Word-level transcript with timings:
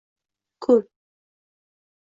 Kun 0.63 0.79